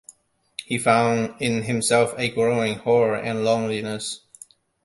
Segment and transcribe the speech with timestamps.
[0.65, 4.21] He found in himself a growing horror and loneliness.